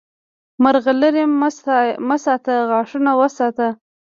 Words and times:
مرغلرې 0.63 1.23
مه 2.07 2.17
ساته، 2.25 2.55
غاښونه 2.69 3.11
وساته! 3.21 3.67